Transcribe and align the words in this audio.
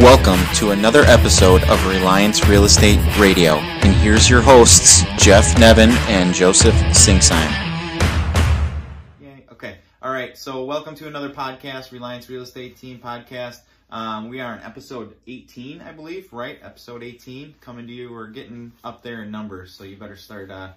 Welcome 0.00 0.40
to 0.54 0.70
another 0.70 1.02
episode 1.02 1.62
of 1.64 1.86
Reliance 1.86 2.48
Real 2.48 2.64
Estate 2.64 2.98
Radio. 3.18 3.56
And 3.56 3.94
here's 3.96 4.30
your 4.30 4.40
hosts, 4.40 5.02
Jeff 5.18 5.58
Nevin 5.58 5.90
and 6.08 6.32
Joseph 6.32 6.74
Singsheim. 6.74 7.50
Yay. 9.20 9.44
Okay. 9.52 9.76
All 10.00 10.10
right. 10.10 10.38
So, 10.38 10.64
welcome 10.64 10.94
to 10.94 11.06
another 11.06 11.28
podcast, 11.28 11.92
Reliance 11.92 12.30
Real 12.30 12.40
Estate 12.40 12.78
Team 12.78 12.98
podcast. 12.98 13.60
Um, 13.90 14.30
we 14.30 14.40
are 14.40 14.54
in 14.54 14.62
episode 14.62 15.16
18, 15.26 15.82
I 15.82 15.92
believe, 15.92 16.32
right? 16.32 16.58
Episode 16.62 17.02
18 17.02 17.56
coming 17.60 17.86
to 17.86 17.92
you. 17.92 18.10
We're 18.10 18.28
getting 18.28 18.72
up 18.82 19.02
there 19.02 19.24
in 19.24 19.30
numbers, 19.30 19.74
so 19.74 19.84
you 19.84 19.98
better 19.98 20.16
start 20.16 20.50
uh, 20.50 20.70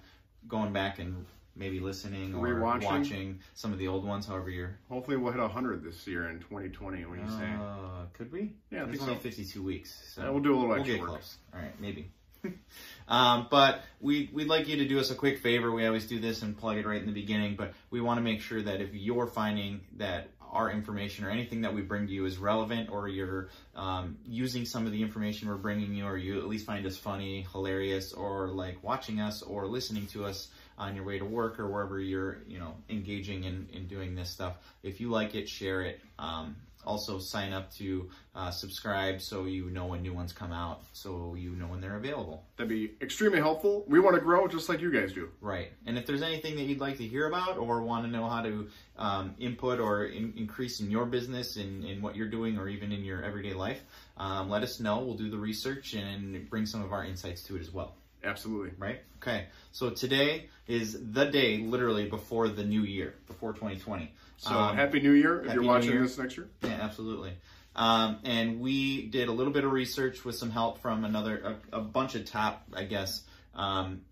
going 0.48 0.74
back 0.74 0.98
and 0.98 1.24
maybe 1.56 1.80
listening 1.80 2.34
or 2.34 2.46
Rewatching. 2.46 2.84
watching 2.84 3.40
some 3.54 3.72
of 3.72 3.78
the 3.78 3.88
old 3.88 4.04
ones, 4.04 4.26
however 4.26 4.50
you're. 4.50 4.78
Hopefully, 4.88 5.16
we'll 5.16 5.32
hit 5.32 5.40
100 5.40 5.84
this 5.84 6.06
year 6.06 6.28
in 6.28 6.40
2020. 6.40 7.04
What 7.04 7.16
do 7.16 7.22
you 7.22 7.30
say? 7.30 7.52
Uh, 7.52 8.06
could 8.12 8.32
we? 8.32 8.52
Yeah, 8.70 8.84
I 8.84 8.88
it's 8.90 9.02
only 9.02 9.14
so. 9.14 9.20
52 9.20 9.62
weeks. 9.62 10.12
So 10.14 10.22
Yeah, 10.22 10.30
we'll 10.30 10.40
do 10.40 10.54
a 10.54 10.56
little 10.56 10.68
we'll 10.70 10.80
extra 10.80 10.98
work. 10.98 11.08
close. 11.08 11.36
All 11.52 11.60
right, 11.60 11.80
maybe. 11.80 12.10
um, 13.08 13.46
but 13.50 13.82
we, 14.00 14.30
we'd 14.32 14.48
like 14.48 14.68
you 14.68 14.76
to 14.76 14.88
do 14.88 14.98
us 14.98 15.10
a 15.10 15.14
quick 15.14 15.38
favor. 15.38 15.72
We 15.72 15.86
always 15.86 16.06
do 16.06 16.18
this 16.20 16.42
and 16.42 16.56
plug 16.56 16.76
it 16.76 16.86
right 16.86 17.00
in 17.00 17.06
the 17.06 17.12
beginning, 17.12 17.56
but 17.56 17.72
we 17.90 18.00
want 18.00 18.18
to 18.18 18.22
make 18.22 18.40
sure 18.40 18.60
that 18.62 18.80
if 18.80 18.94
you're 18.94 19.26
finding 19.26 19.80
that 19.96 20.28
our 20.54 20.70
information 20.70 21.24
or 21.24 21.30
anything 21.30 21.62
that 21.62 21.74
we 21.74 21.82
bring 21.82 22.06
to 22.06 22.12
you 22.12 22.24
is 22.26 22.38
relevant 22.38 22.88
or 22.88 23.08
you're 23.08 23.48
um, 23.74 24.16
using 24.24 24.64
some 24.64 24.86
of 24.86 24.92
the 24.92 25.02
information 25.02 25.48
we're 25.48 25.56
bringing 25.56 25.92
you 25.92 26.04
or 26.04 26.16
you 26.16 26.38
at 26.38 26.46
least 26.46 26.64
find 26.64 26.86
us 26.86 26.96
funny, 26.96 27.44
hilarious, 27.52 28.12
or 28.12 28.48
like 28.48 28.82
watching 28.82 29.20
us 29.20 29.42
or 29.42 29.66
listening 29.66 30.06
to 30.06 30.24
us 30.24 30.48
on 30.78 30.94
your 30.94 31.04
way 31.04 31.18
to 31.18 31.24
work 31.24 31.60
or 31.60 31.68
wherever 31.68 32.00
you're, 32.00 32.38
you 32.46 32.58
know, 32.58 32.74
engaging 32.90 33.44
in, 33.44 33.68
in 33.72 33.86
doing 33.86 34.14
this 34.14 34.30
stuff. 34.30 34.56
If 34.82 35.00
you 35.00 35.10
like 35.10 35.34
it, 35.34 35.48
share 35.48 35.82
it. 35.82 36.00
Um, 36.18 36.56
also 36.86 37.18
sign 37.18 37.52
up 37.52 37.72
to 37.74 38.08
uh, 38.34 38.50
subscribe 38.50 39.20
so 39.20 39.44
you 39.44 39.70
know 39.70 39.86
when 39.86 40.02
new 40.02 40.12
ones 40.12 40.32
come 40.32 40.52
out, 40.52 40.82
so 40.92 41.34
you 41.34 41.50
know 41.50 41.66
when 41.66 41.80
they're 41.80 41.96
available. 41.96 42.44
That'd 42.56 42.68
be 42.68 42.94
extremely 43.00 43.38
helpful. 43.38 43.84
We 43.88 44.00
want 44.00 44.16
to 44.16 44.20
grow 44.20 44.46
just 44.48 44.68
like 44.68 44.80
you 44.80 44.92
guys 44.92 45.12
do. 45.12 45.30
Right. 45.40 45.72
And 45.86 45.96
if 45.98 46.06
there's 46.06 46.22
anything 46.22 46.56
that 46.56 46.64
you'd 46.64 46.80
like 46.80 46.98
to 46.98 47.06
hear 47.06 47.26
about 47.26 47.58
or 47.58 47.82
want 47.82 48.04
to 48.04 48.10
know 48.10 48.28
how 48.28 48.42
to 48.42 48.68
um, 48.98 49.34
input 49.38 49.80
or 49.80 50.06
in, 50.06 50.32
increase 50.36 50.80
in 50.80 50.90
your 50.90 51.06
business 51.06 51.56
and 51.56 51.84
in, 51.84 52.02
what 52.02 52.16
you're 52.16 52.28
doing 52.28 52.58
or 52.58 52.68
even 52.68 52.92
in 52.92 53.02
your 53.04 53.22
everyday 53.22 53.54
life, 53.54 53.82
um, 54.16 54.50
let 54.50 54.62
us 54.62 54.80
know. 54.80 55.00
We'll 55.00 55.16
do 55.16 55.30
the 55.30 55.38
research 55.38 55.94
and 55.94 56.48
bring 56.50 56.66
some 56.66 56.82
of 56.82 56.92
our 56.92 57.04
insights 57.04 57.42
to 57.44 57.56
it 57.56 57.60
as 57.60 57.72
well. 57.72 57.94
Absolutely. 58.24 58.72
Right? 58.78 59.00
Okay. 59.22 59.46
So 59.72 59.90
today 59.90 60.48
is 60.66 60.96
the 61.12 61.24
day 61.26 61.58
literally 61.58 62.08
before 62.08 62.48
the 62.48 62.64
new 62.64 62.82
year, 62.82 63.14
before 63.26 63.52
2020. 63.52 64.12
So, 64.36 64.50
Um, 64.50 64.76
Happy 64.76 65.00
New 65.00 65.12
Year 65.12 65.44
if 65.44 65.54
you're 65.54 65.62
watching 65.62 66.00
this 66.00 66.18
next 66.18 66.36
year. 66.36 66.48
Yeah, 66.62 66.78
absolutely. 66.80 67.32
Um, 67.76 68.18
and 68.24 68.60
we 68.60 69.06
did 69.06 69.28
a 69.28 69.32
little 69.32 69.52
bit 69.52 69.64
of 69.64 69.72
research 69.72 70.24
with 70.24 70.36
some 70.36 70.50
help 70.50 70.78
from 70.78 71.04
another, 71.04 71.58
a, 71.72 71.78
a 71.78 71.80
bunch 71.80 72.14
of 72.14 72.24
top, 72.24 72.66
I 72.72 72.84
guess, 72.84 73.22
um, 73.54 74.02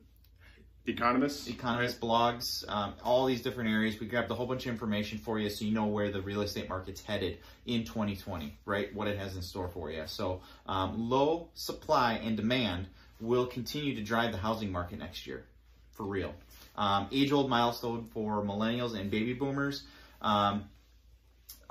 Economists. 0.85 1.47
economist 1.47 2.01
blogs, 2.01 2.69
um, 2.69 2.95
all 3.05 3.27
these 3.27 3.41
different 3.41 3.71
areas. 3.71 4.01
We 4.01 4.09
grabbed 4.09 4.33
a 4.33 4.35
whole 4.35 4.47
bunch 4.47 4.67
of 4.67 4.73
information 4.73 5.19
for 5.19 5.39
you 5.39 5.49
so 5.49 5.65
you 5.65 5.71
know 5.71 5.87
where 5.87 6.11
the 6.11 6.21
real 6.21 6.43
estate 6.43 6.69
market's 6.69 7.01
headed 7.01 7.39
in 7.67 7.85
2020, 7.85 8.59
right? 8.65 8.93
What 8.93 9.07
it 9.07 9.17
has 9.17 9.37
in 9.37 9.43
store 9.43 9.69
for 9.69 9.93
you. 9.93 10.03
So, 10.07 10.41
um, 10.67 11.09
low 11.09 11.51
supply 11.55 12.15
and 12.15 12.37
demand 12.37 12.89
will 13.23 13.47
continue 13.47 13.95
to 13.95 14.03
drive 14.03 14.33
the 14.33 14.39
housing 14.39 14.71
market 14.71 14.99
next 14.99 15.27
year, 15.27 15.45
for 15.93 16.05
real. 16.05 16.35
Um, 16.77 17.09
age 17.13 17.33
old 17.33 17.49
milestone 17.49 18.05
for 18.05 18.43
millennials 18.43 18.99
and 18.99 19.11
baby 19.11 19.33
boomers. 19.33 19.85
Um, 20.21 20.65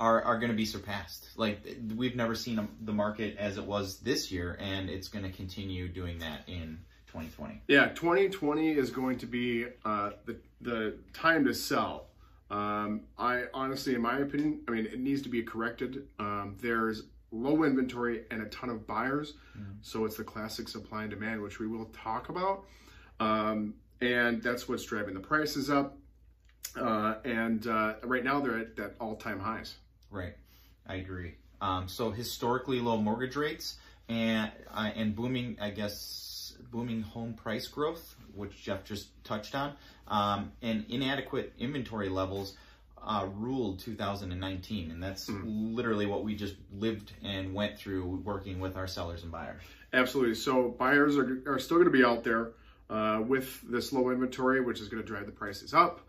are, 0.00 0.20
are 0.22 0.38
going 0.38 0.50
to 0.50 0.56
be 0.56 0.64
surpassed. 0.64 1.28
Like 1.36 1.64
we've 1.96 2.16
never 2.16 2.34
seen 2.34 2.58
a, 2.58 2.68
the 2.80 2.92
market 2.92 3.36
as 3.38 3.56
it 3.56 3.64
was 3.64 3.98
this 3.98 4.32
year, 4.32 4.58
and 4.60 4.90
it's 4.90 5.06
going 5.06 5.24
to 5.24 5.30
continue 5.30 5.86
doing 5.88 6.18
that 6.18 6.48
in 6.48 6.80
2020. 7.06 7.62
Yeah, 7.68 7.88
2020 7.88 8.72
is 8.72 8.90
going 8.90 9.18
to 9.18 9.26
be 9.26 9.66
uh, 9.84 10.10
the 10.26 10.36
the 10.60 10.96
time 11.12 11.44
to 11.44 11.54
sell. 11.54 12.06
Um, 12.50 13.02
I 13.16 13.44
honestly, 13.54 13.94
in 13.94 14.02
my 14.02 14.18
opinion, 14.18 14.62
I 14.66 14.72
mean, 14.72 14.86
it 14.86 14.98
needs 14.98 15.22
to 15.22 15.28
be 15.28 15.42
corrected. 15.42 16.08
Um, 16.18 16.56
there's 16.60 17.04
low 17.32 17.64
inventory 17.64 18.24
and 18.30 18.42
a 18.42 18.46
ton 18.46 18.70
of 18.70 18.86
buyers, 18.86 19.34
so 19.80 20.04
it's 20.04 20.16
the 20.16 20.24
classic 20.24 20.68
supply 20.68 21.02
and 21.02 21.10
demand, 21.10 21.42
which 21.42 21.58
we 21.58 21.66
will 21.66 21.86
talk 21.86 22.28
about, 22.28 22.64
um, 23.18 23.74
and 24.00 24.42
that's 24.42 24.68
what's 24.68 24.84
driving 24.84 25.14
the 25.14 25.20
prices 25.20 25.70
up. 25.70 25.96
Uh, 26.78 27.14
and 27.24 27.66
uh, 27.66 27.94
right 28.04 28.22
now, 28.24 28.40
they're 28.40 28.58
at, 28.58 28.78
at 28.78 28.94
all-time 29.00 29.40
highs. 29.40 29.76
Right, 30.10 30.34
I 30.86 30.96
agree. 30.96 31.34
Um, 31.60 31.88
so 31.88 32.10
historically 32.10 32.80
low 32.80 32.96
mortgage 32.96 33.36
rates 33.36 33.76
and 34.08 34.50
uh, 34.72 34.90
and 34.94 35.14
booming, 35.14 35.56
I 35.60 35.70
guess, 35.70 36.54
booming 36.70 37.02
home 37.02 37.34
price 37.34 37.68
growth, 37.68 38.14
which 38.34 38.62
Jeff 38.62 38.84
just 38.84 39.08
touched 39.24 39.54
on, 39.54 39.74
um, 40.08 40.52
and 40.60 40.84
inadequate 40.88 41.52
inventory 41.58 42.08
levels 42.08 42.56
uh, 43.04 43.26
ruled 43.34 43.78
2019, 43.80 44.90
and 44.90 45.02
that's 45.02 45.28
literally 45.28 46.06
what 46.06 46.24
we 46.24 46.34
just 46.34 46.54
lived 46.72 47.12
and 47.22 47.52
went 47.52 47.76
through 47.76 48.22
working 48.24 48.60
with 48.60 48.76
our 48.76 48.86
sellers 48.86 49.22
and 49.22 49.32
buyers. 49.32 49.62
Absolutely. 49.92 50.34
So 50.34 50.68
buyers 50.78 51.16
are, 51.16 51.42
are 51.46 51.58
still 51.58 51.78
going 51.78 51.86
to 51.86 51.92
be 51.92 52.04
out 52.04 52.24
there 52.24 52.52
uh, 52.88 53.22
with 53.26 53.60
this 53.70 53.92
low 53.92 54.10
inventory, 54.10 54.60
which 54.60 54.80
is 54.80 54.88
going 54.88 55.02
to 55.02 55.06
drive 55.06 55.26
the 55.26 55.32
prices 55.32 55.74
up. 55.74 56.00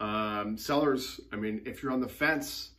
Um, 0.00 0.58
sellers, 0.58 1.20
I 1.32 1.36
mean, 1.36 1.62
if 1.64 1.82
you're 1.82 1.92
on 1.92 2.00
the 2.00 2.08
fence, 2.08 2.70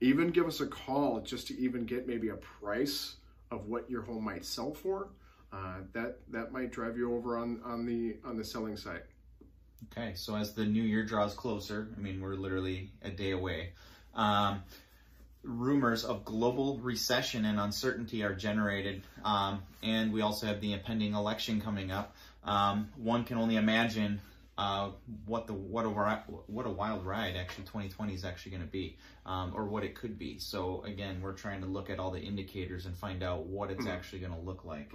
even 0.00 0.28
give 0.28 0.46
us 0.46 0.60
a 0.60 0.66
call 0.66 1.20
just 1.20 1.46
to 1.48 1.58
even 1.58 1.84
get 1.86 2.06
maybe 2.06 2.28
a 2.28 2.36
price 2.36 3.16
of 3.50 3.66
what 3.66 3.88
your 3.88 4.02
home 4.02 4.24
might 4.24 4.44
sell 4.44 4.72
for. 4.72 5.08
Uh, 5.52 5.80
that 5.92 6.18
that 6.30 6.50
might 6.50 6.72
drive 6.72 6.96
you 6.96 7.14
over 7.14 7.36
on 7.36 7.60
on 7.62 7.84
the 7.84 8.16
on 8.24 8.38
the 8.38 8.44
selling 8.44 8.76
side. 8.76 9.02
Okay, 9.90 10.14
so 10.14 10.36
as 10.36 10.54
the 10.54 10.64
new 10.64 10.82
year 10.82 11.04
draws 11.04 11.34
closer, 11.34 11.88
I 11.96 12.00
mean, 12.00 12.20
we're 12.20 12.34
literally 12.34 12.90
a 13.02 13.10
day 13.10 13.32
away. 13.32 13.72
Um, 14.14 14.62
rumors 15.42 16.04
of 16.04 16.24
global 16.24 16.78
recession 16.78 17.44
and 17.44 17.58
uncertainty 17.58 18.22
are 18.22 18.34
generated, 18.34 19.02
um, 19.24 19.62
and 19.82 20.12
we 20.12 20.22
also 20.22 20.46
have 20.46 20.60
the 20.60 20.72
impending 20.72 21.14
election 21.14 21.60
coming 21.60 21.90
up. 21.90 22.14
Um, 22.44 22.88
one 22.96 23.24
can 23.24 23.38
only 23.38 23.56
imagine 23.56 24.20
uh, 24.58 24.90
what 25.26 25.46
the 25.46 25.54
what 25.54 25.84
a 25.84 25.88
what 26.46 26.66
a 26.66 26.70
wild 26.70 27.04
ride 27.06 27.36
actually 27.36 27.64
2020 27.64 28.14
is 28.14 28.24
actually 28.24 28.52
going 28.52 28.62
to 28.62 28.68
be, 28.68 28.98
um, 29.26 29.52
or 29.54 29.64
what 29.64 29.82
it 29.82 29.94
could 29.94 30.18
be. 30.18 30.38
So 30.38 30.82
again, 30.84 31.20
we're 31.22 31.32
trying 31.32 31.62
to 31.62 31.66
look 31.66 31.90
at 31.90 31.98
all 31.98 32.10
the 32.10 32.20
indicators 32.20 32.86
and 32.86 32.96
find 32.96 33.22
out 33.22 33.46
what 33.46 33.70
it's 33.70 33.86
actually 33.86 34.20
going 34.20 34.32
to 34.32 34.40
look 34.40 34.64
like. 34.64 34.90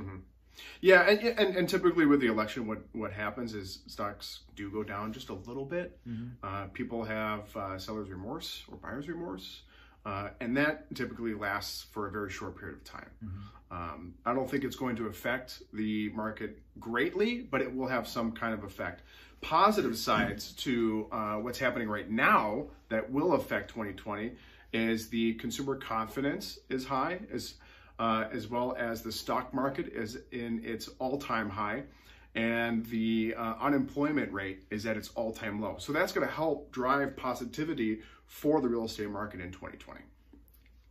Yeah, 0.82 1.02
and, 1.10 1.20
and 1.20 1.56
and 1.58 1.70
typically 1.70 2.06
with 2.06 2.20
the 2.22 2.28
election, 2.28 2.68
what 2.68 2.80
what 2.94 3.12
happens 3.12 3.54
is 3.54 3.80
stocks 3.88 4.42
do 4.56 4.70
go 4.72 4.84
down 4.84 5.14
just 5.14 5.30
a 5.30 5.34
little 5.34 5.66
bit. 5.66 5.98
Uh, 6.44 6.66
people 6.74 7.04
have 7.04 7.56
uh, 7.56 7.78
seller's 7.78 8.10
remorse 8.10 8.64
or 8.70 8.78
buyer's 8.78 9.08
remorse, 9.08 9.62
uh, 10.06 10.30
and 10.40 10.56
that 10.58 10.94
typically 10.96 11.34
lasts 11.34 11.86
for 11.92 12.08
a 12.08 12.12
very 12.12 12.30
short 12.30 12.58
period 12.58 12.78
of 12.78 12.84
time. 12.84 13.10
Um, 13.70 14.14
I 14.26 14.34
don't 14.34 14.50
think 14.50 14.64
it's 14.64 14.78
going 14.78 14.96
to 14.98 15.08
affect 15.08 15.62
the 15.74 16.10
market 16.10 16.60
greatly, 16.80 17.42
but 17.42 17.62
it 17.62 17.76
will 17.76 17.88
have 17.88 18.08
some 18.08 18.32
kind 18.32 18.54
of 18.54 18.64
effect. 18.64 19.02
Positive 19.42 19.98
sides 19.98 20.54
to 20.54 21.08
uh, 21.12 21.36
what's 21.36 21.60
happening 21.60 21.90
right 21.90 22.10
now 22.10 22.68
that 22.90 23.12
will 23.12 23.34
affect 23.34 23.70
2020 23.70 24.32
is 24.74 25.10
the 25.10 25.34
consumer 25.36 25.76
confidence 25.76 26.60
is 26.70 26.86
high, 26.86 27.20
as 27.32 27.56
uh, 28.00 28.26
as 28.32 28.48
well 28.48 28.76
as 28.78 29.02
the 29.02 29.12
stock 29.12 29.54
market 29.54 29.88
is 29.88 30.18
in 30.32 30.64
its 30.64 30.90
all-time 31.00 31.50
high, 31.50 31.84
and 32.36 32.86
the 32.88 33.34
uh, 33.38 33.56
unemployment 33.60 34.32
rate 34.32 34.64
is 34.70 34.86
at 34.86 34.98
its 34.98 35.10
all-time 35.16 35.62
low. 35.62 35.76
So 35.80 35.92
that's 35.92 36.12
going 36.12 36.28
to 36.28 36.34
help 36.34 36.72
drive 36.72 37.18
positivity 37.18 38.02
for 38.26 38.62
the 38.62 38.68
real 38.68 38.86
estate 38.86 39.10
market 39.10 39.42
in 39.42 39.52
2020. 39.52 40.02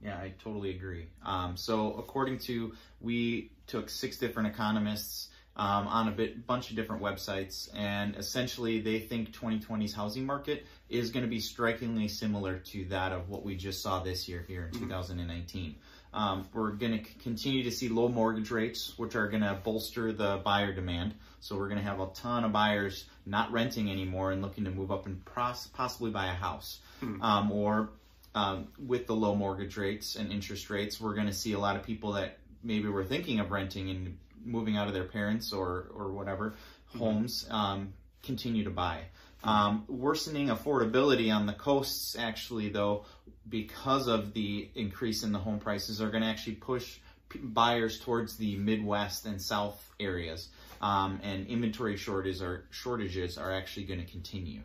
Yeah, 0.03 0.17
I 0.17 0.35
totally 0.43 0.71
agree. 0.71 1.07
Um, 1.25 1.57
so, 1.57 1.95
according 1.95 2.39
to, 2.41 2.75
we 3.01 3.53
took 3.67 3.89
six 3.89 4.19
different 4.19 4.49
economists 4.49 5.29
um, 5.57 5.89
on 5.89 6.09
a 6.09 6.11
bit, 6.11 6.47
bunch 6.47 6.71
of 6.71 6.77
different 6.77 7.03
websites, 7.03 7.69
and 7.75 8.15
essentially 8.17 8.81
they 8.81 9.01
think 9.01 9.33
2020's 9.33 9.95
housing 9.95 10.27
market 10.27 10.67
is 10.91 11.11
going 11.11 11.25
to 11.25 11.31
be 11.31 11.41
strikingly 11.41 12.09
similar 12.09 12.59
to 12.59 12.85
that 12.87 13.13
of 13.13 13.31
what 13.31 13.43
we 13.43 13.57
just 13.57 13.83
saw 13.83 14.03
this 14.03 14.29
year 14.29 14.45
here 14.47 14.71
in 14.73 14.79
2019. 14.79 15.75
Um, 16.13 16.49
we're 16.53 16.73
going 16.73 16.93
to 16.93 17.05
continue 17.23 17.63
to 17.65 17.71
see 17.71 17.89
low 17.89 18.09
mortgage 18.09 18.51
rates, 18.51 18.95
which 18.97 19.15
are 19.17 19.29
going 19.29 19.43
to 19.43 19.61
bolster 19.63 20.13
the 20.13 20.41
buyer 20.45 20.73
demand. 20.73 21.15
So 21.41 21.57
we're 21.57 21.69
going 21.69 21.81
to 21.81 21.85
have 21.85 22.01
a 22.01 22.07
ton 22.15 22.45
of 22.45 22.53
buyers 22.53 23.05
not 23.27 23.53
renting 23.53 23.91
anymore 23.91 24.33
and 24.33 24.41
looking 24.41 24.65
to 24.65 24.71
move 24.71 24.91
up 24.91 25.07
and 25.07 25.23
possibly 25.25 26.11
buy 26.11 26.27
a 26.27 26.35
house, 26.35 26.81
um, 27.23 27.53
or 27.53 27.91
um, 28.35 28.69
with 28.79 29.07
the 29.07 29.15
low 29.15 29.35
mortgage 29.35 29.77
rates 29.77 30.17
and 30.17 30.31
interest 30.31 30.69
rates, 30.71 31.01
we're 31.01 31.15
going 31.15 31.27
to 31.27 31.33
see 31.33 31.53
a 31.53 31.59
lot 31.59 31.75
of 31.77 31.83
people 31.83 32.13
that 32.13 32.39
maybe 32.63 32.89
were 32.89 33.05
thinking 33.05 33.41
of 33.41 33.51
renting 33.51 33.91
and 33.91 34.19
moving 34.45 34.77
out 34.77 34.89
of 34.89 34.95
their 34.95 35.05
parents 35.05 35.53
or 35.53 35.91
or 35.95 36.13
whatever 36.13 36.55
homes 36.97 37.47
um, 37.51 37.93
continue 38.23 38.65
to 38.65 38.71
buy. 38.71 39.01
Um, 39.45 39.85
worsening 39.87 40.49
affordability 40.49 41.35
on 41.35 41.47
the 41.47 41.53
coasts, 41.53 42.17
actually, 42.17 42.69
though, 42.69 43.05
because 43.49 44.09
of 44.09 44.33
the 44.33 44.69
increase 44.75 45.23
in 45.23 45.33
the 45.33 45.39
home 45.39 45.59
prices, 45.59 46.01
are 46.01 46.11
going 46.11 46.23
to 46.23 46.29
actually 46.29 46.55
push 46.55 46.99
buyers 47.43 48.01
towards 48.01 48.37
the 48.37 48.57
Midwest 48.57 49.27
and 49.27 49.41
South 49.41 49.93
areas, 50.01 50.49
um, 50.81 51.21
and 51.23 51.47
inventory 51.47 51.97
shortages 51.97 52.43
are 52.43 52.65
shortages 52.71 53.39
are 53.39 53.53
actually 53.53 53.85
going 53.85 54.01
to 54.01 54.11
continue. 54.11 54.61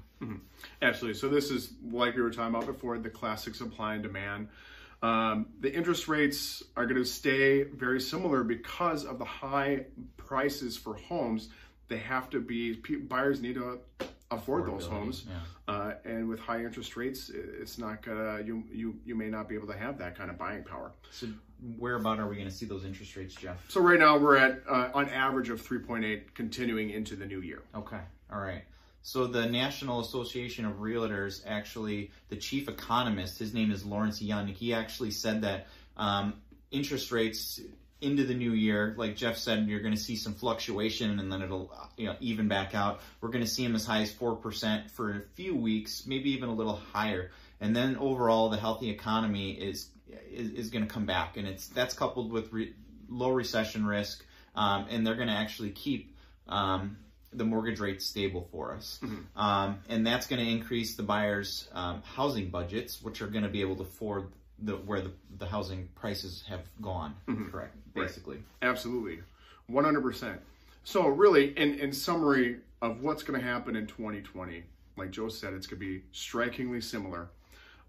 Absolutely. 0.82 1.20
So 1.20 1.30
this 1.30 1.50
is 1.50 1.74
like 1.92 2.16
we 2.16 2.22
were 2.22 2.30
talking 2.30 2.54
about 2.54 2.66
before, 2.68 2.98
the 2.98 3.10
classic 3.10 3.56
supply 3.56 3.96
and 3.96 4.04
demand. 4.04 4.50
Um, 5.02 5.48
the 5.60 5.74
interest 5.74 6.08
rates 6.08 6.62
are 6.78 6.86
going 6.86 7.02
to 7.02 7.06
stay 7.06 7.64
very 7.64 8.00
similar 8.00 8.44
because 8.44 9.04
of 9.04 9.18
the 9.18 9.26
high 9.26 9.86
prices 10.18 10.78
for 10.78 10.96
homes. 10.96 11.50
They 11.88 11.98
have 11.98 12.30
to 12.32 12.40
be 12.40 12.74
buyers 13.00 13.42
need 13.42 13.56
to 13.56 13.80
afford 14.32 14.66
those 14.66 14.86
homes, 14.86 15.26
yeah. 15.28 15.74
uh, 15.74 15.94
and 16.06 16.28
with 16.28 16.40
high 16.40 16.64
interest 16.64 16.96
rates, 16.96 17.30
it's 17.34 17.78
not 17.78 18.02
gonna 18.02 18.42
you 18.44 18.64
you 18.72 18.96
you 19.06 19.16
may 19.16 19.30
not 19.30 19.48
be 19.48 19.56
able 19.56 19.68
to 19.68 19.78
have 19.78 19.98
that 20.00 20.18
kind 20.18 20.30
of 20.30 20.38
buying 20.38 20.64
power. 20.64 20.92
So 21.12 21.28
where 21.78 21.96
about 21.96 22.20
are 22.20 22.28
we 22.28 22.36
going 22.36 22.48
to 22.48 22.54
see 22.54 22.66
those 22.66 22.86
interest 22.86 23.16
rates, 23.16 23.36
Jeff? 23.36 23.58
So 23.70 23.82
right 23.82 24.00
now 24.00 24.18
we're 24.18 24.38
at 24.38 24.62
uh, 24.68 24.90
on 24.94 25.10
average 25.10 25.50
of 25.50 25.62
3.8, 25.62 26.34
continuing 26.34 26.90
into 26.90 27.16
the 27.16 27.26
new 27.26 27.42
year. 27.42 27.62
Okay, 27.76 28.00
all 28.34 28.40
right. 28.40 28.64
So 29.04 29.28
the 29.28 29.46
National 29.48 30.00
Association 30.00 30.66
of 30.66 30.74
Realtors 30.78 31.42
actually, 31.46 32.12
the 32.30 32.36
chief 32.36 32.68
economist, 32.68 33.40
his 33.40 33.54
name 33.54 33.72
is 33.72 33.84
Lawrence 33.84 34.22
Yun. 34.22 34.48
He 34.48 34.74
actually 34.74 35.12
said 35.12 35.42
that 35.42 35.68
um, 35.98 36.36
interest 36.72 37.12
rates 37.12 37.60
into 38.02 38.24
the 38.24 38.34
new 38.34 38.52
year, 38.52 38.94
like 38.98 39.16
Jeff 39.16 39.38
said, 39.38 39.68
you're 39.68 39.80
going 39.80 39.94
to 39.94 40.00
see 40.00 40.16
some 40.16 40.34
fluctuation, 40.34 41.20
and 41.20 41.32
then 41.32 41.42
it'll 41.42 41.72
you 41.98 42.08
know 42.08 42.16
even 42.20 42.48
back 42.48 42.76
out. 42.76 43.00
We're 43.22 43.30
going 43.30 43.44
to 43.44 43.50
see 43.50 43.64
them 43.64 43.76
as 43.76 43.86
high 43.86 44.02
as 44.02 44.12
four 44.12 44.36
percent 44.36 44.90
for 44.92 45.12
a 45.12 45.22
few 45.36 45.56
weeks, 45.56 46.06
maybe 46.06 46.32
even 46.32 46.50
a 46.50 46.54
little 46.54 46.76
higher, 46.94 47.32
and 47.60 47.76
then 47.76 47.96
overall 47.98 48.50
the 48.50 48.58
healthy 48.58 48.90
economy 48.90 49.52
is 49.52 49.90
is, 50.32 50.52
is 50.52 50.70
going 50.70 50.86
to 50.86 50.92
come 50.92 51.06
back, 51.06 51.38
and 51.38 51.48
it's 51.48 51.68
that's 51.68 51.94
coupled 51.94 52.32
with 52.32 52.52
re- 52.52 52.74
low 53.08 53.30
recession 53.30 53.86
risk, 53.86 54.26
um, 54.56 54.88
and 54.90 55.06
they're 55.06 55.16
going 55.16 55.28
to 55.28 55.34
actually 55.34 55.70
keep 55.70 56.16
um, 56.48 56.98
the 57.34 57.46
mortgage 57.46 57.80
rate 57.80 58.02
stable 58.02 58.48
for 58.52 58.74
us. 58.74 59.00
Um, 59.36 59.80
and 59.90 60.06
that's 60.06 60.28
going 60.28 60.44
to 60.44 60.52
increase 60.52 60.96
the 60.96 61.04
buyers' 61.04 61.70
um, 61.72 62.02
housing 62.04 62.50
budgets, 62.50 63.02
which 63.02 63.22
are 63.22 63.28
going 63.28 63.44
to 63.44 63.50
be 63.50 63.62
able 63.62 63.76
to 63.78 63.84
afford 63.84 64.32
the 64.62 64.74
where 64.74 65.02
the, 65.02 65.12
the 65.38 65.46
housing 65.46 65.90
prices 65.96 66.44
have 66.48 66.62
gone. 66.82 67.16
Mm-hmm. 67.28 67.50
Correct, 67.50 67.76
basically. 67.94 68.38
Absolutely, 68.62 69.20
100%. 69.70 70.38
So 70.84 71.08
really, 71.08 71.58
in, 71.58 71.80
in 71.80 71.94
summary 71.94 72.58
of 72.82 73.02
what's 73.02 73.24
going 73.24 73.40
to 73.40 73.46
happen 73.46 73.76
in 73.76 73.86
2020, 73.88 74.64
like 74.98 75.12
Joe 75.12 75.30
said, 75.30 75.54
it's 75.54 75.68
going 75.68 75.80
to 75.80 75.86
be 75.86 76.04
strikingly 76.12 76.82
similar. 76.82 77.30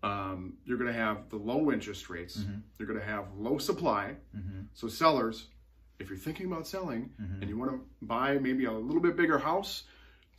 Um, 0.03 0.55
you're 0.65 0.79
going 0.79 0.93
to 0.93 0.99
have 0.99 1.29
the 1.31 1.37
low 1.37 1.71
interest 1.71 2.11
rates. 2.11 2.39
Mm-hmm. 2.39 2.59
You're 2.79 2.89
going 2.89 3.01
to 3.01 3.07
have 3.07 3.27
low 3.37 3.59
supply. 3.59 4.17
Mm-hmm. 4.37 4.63
So 4.75 4.89
sellers, 4.89 5.47
if 5.99 6.09
you're 6.09 6.19
thinking 6.19 6.47
about 6.47 6.67
selling 6.67 7.11
and 7.41 7.49
you 7.49 7.57
want 7.57 7.71
to 7.71 7.81
buy 8.03 8.37
maybe 8.39 8.65
a 8.65 8.73
little 8.73 9.01
bit 9.01 9.17
bigger 9.17 9.39
house, 9.39 9.85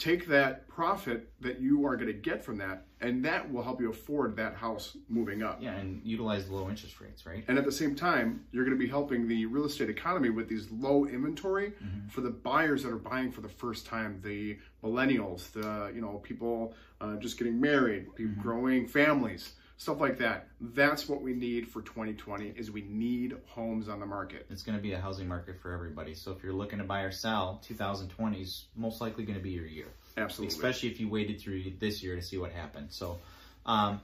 take 0.03 0.27
that 0.27 0.67
profit 0.67 1.29
that 1.39 1.61
you 1.61 1.85
are 1.85 1.95
going 1.95 2.07
to 2.07 2.13
get 2.13 2.43
from 2.43 2.57
that, 2.57 2.85
and 2.99 3.23
that 3.23 3.49
will 3.49 3.63
help 3.63 3.79
you 3.79 3.89
afford 3.89 4.35
that 4.35 4.53
house 4.53 4.97
moving 5.07 5.41
up. 5.41 5.59
Yeah, 5.61 5.75
and 5.75 6.01
utilize 6.03 6.47
the 6.47 6.55
low 6.55 6.69
interest 6.69 6.99
rates, 6.99 7.25
right? 7.25 7.45
And 7.47 7.57
at 7.57 7.63
the 7.63 7.71
same 7.71 7.95
time, 7.95 8.43
you're 8.51 8.65
going 8.65 8.77
to 8.77 8.83
be 8.83 8.89
helping 8.89 9.27
the 9.27 9.45
real 9.45 9.63
estate 9.65 9.89
economy 9.89 10.29
with 10.29 10.49
these 10.49 10.69
low 10.71 11.05
inventory 11.05 11.73
for 12.09 12.19
the 12.19 12.29
buyers 12.29 12.83
that 12.83 12.91
are 12.91 12.97
buying 12.97 13.31
for 13.31 13.39
the 13.41 13.49
first 13.49 13.85
time, 13.85 14.19
the 14.23 14.57
millennials, 14.83 15.51
the 15.51 15.91
you 15.95 16.01
know 16.01 16.19
people 16.23 16.73
uh, 16.99 17.15
just 17.15 17.37
getting 17.37 17.59
married, 17.61 18.13
people 18.15 18.41
growing 18.41 18.87
families, 18.87 19.53
stuff 19.77 19.99
like 19.99 20.17
that. 20.19 20.47
That's 20.59 21.07
what 21.07 21.21
we 21.21 21.33
need 21.33 21.67
for 21.67 21.81
2020. 21.81 22.53
Is 22.55 22.71
we 22.71 22.81
need 22.81 23.35
homes 23.47 23.89
on 23.89 23.99
the 23.99 24.05
market. 24.05 24.45
It's 24.49 24.63
going 24.63 24.77
to 24.77 24.81
be 24.81 24.93
a 24.93 24.99
housing 24.99 25.27
market 25.27 25.59
for 25.61 25.71
everybody. 25.71 26.15
So 26.15 26.31
if 26.31 26.43
you're 26.43 26.53
looking 26.53 26.79
to 26.79 26.85
buy 26.85 27.01
or 27.01 27.11
sell, 27.11 27.61
2020 27.67 28.41
is 28.41 28.65
most 28.75 29.01
likely 29.01 29.25
going 29.25 29.37
to 29.37 29.43
be 29.43 29.51
your 29.51 29.65
year. 29.65 29.87
Absolutely. 30.15 30.55
especially 30.55 30.89
if 30.89 30.99
you 30.99 31.09
waited 31.09 31.41
through 31.41 31.63
this 31.79 32.03
year 32.03 32.15
to 32.15 32.21
see 32.21 32.37
what 32.37 32.51
happened. 32.51 32.87
So, 32.91 33.17
um, 33.65 34.01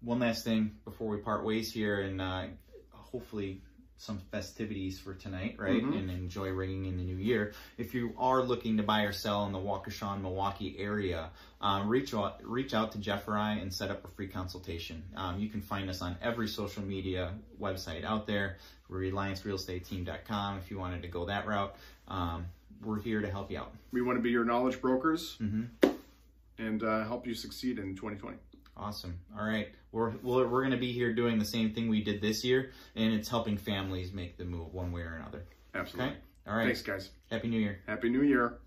one 0.00 0.18
last 0.18 0.44
thing 0.44 0.76
before 0.86 1.08
we 1.08 1.18
part 1.18 1.44
ways 1.44 1.70
here, 1.70 2.00
and 2.00 2.22
uh, 2.22 2.46
hopefully 2.90 3.60
some 4.00 4.18
festivities 4.30 4.98
for 4.98 5.12
tonight, 5.12 5.56
right? 5.58 5.82
And 5.92 6.10
enjoy 6.10 6.48
ringing 6.48 6.86
in 6.86 6.96
the 6.96 7.02
new 7.02 7.16
year. 7.16 7.52
If 7.76 7.94
you 7.94 8.14
are 8.16 8.42
looking 8.42 8.78
to 8.78 8.82
buy 8.82 9.02
or 9.02 9.12
sell 9.12 9.44
in 9.44 9.52
the 9.52 9.58
Waukesha, 9.58 10.14
and 10.14 10.22
Milwaukee 10.22 10.74
area, 10.78 11.28
um, 11.60 11.86
reach 11.86 12.14
out 12.14 12.40
reach 12.42 12.72
out 12.72 12.92
to 12.92 12.98
Jeff 12.98 13.28
or 13.28 13.36
I 13.36 13.52
and 13.56 13.72
set 13.72 13.90
up 13.90 14.02
a 14.06 14.08
free 14.08 14.26
consultation. 14.26 15.02
Um, 15.16 15.38
you 15.38 15.50
can 15.50 15.60
find 15.60 15.90
us 15.90 16.00
on 16.00 16.16
every 16.22 16.48
social 16.48 16.82
media 16.82 17.34
website 17.60 18.02
out 18.04 18.26
there. 18.26 18.56
RelianceRealEstateTeam.com 18.90 20.58
if 20.58 20.70
you 20.70 20.78
wanted 20.78 21.02
to 21.02 21.08
go 21.08 21.26
that 21.26 21.46
route. 21.46 21.76
Um, 22.08 22.46
we're 22.82 23.00
here 23.00 23.20
to 23.20 23.30
help 23.30 23.50
you 23.50 23.58
out. 23.58 23.72
We 23.92 24.00
want 24.00 24.16
to 24.16 24.22
be 24.22 24.30
your 24.30 24.46
knowledge 24.46 24.80
brokers 24.80 25.36
and 26.56 26.82
uh, 26.82 27.04
help 27.04 27.26
you 27.26 27.34
succeed 27.34 27.78
in 27.78 27.94
2020. 27.94 28.38
Awesome. 28.80 29.18
All 29.38 29.46
right. 29.46 29.68
We're, 29.92 30.10
we're, 30.22 30.46
we're 30.46 30.60
going 30.60 30.70
to 30.70 30.78
be 30.78 30.92
here 30.92 31.12
doing 31.12 31.38
the 31.38 31.44
same 31.44 31.72
thing 31.74 31.88
we 31.88 32.02
did 32.02 32.20
this 32.22 32.44
year, 32.44 32.70
and 32.96 33.12
it's 33.12 33.28
helping 33.28 33.58
families 33.58 34.12
make 34.12 34.38
the 34.38 34.44
move 34.44 34.72
one 34.72 34.90
way 34.92 35.02
or 35.02 35.16
another. 35.16 35.44
Absolutely. 35.74 36.12
Okay? 36.12 36.20
All 36.46 36.56
right. 36.56 36.64
Thanks, 36.64 36.82
guys. 36.82 37.10
Happy 37.30 37.48
New 37.48 37.60
Year. 37.60 37.80
Happy 37.86 38.08
New 38.08 38.22
Year. 38.22 38.58